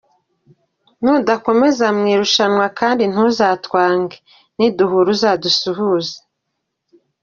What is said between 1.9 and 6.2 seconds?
mu irushanwa kandi ntuzatwange, niduhura uzadusuhuze,.